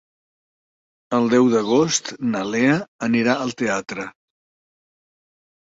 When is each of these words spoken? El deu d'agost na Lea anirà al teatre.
El 1.17 1.29
deu 1.33 1.51
d'agost 1.55 2.11
na 2.31 2.43
Lea 2.55 2.81
anirà 3.11 3.37
al 3.45 3.55
teatre. 3.63 4.11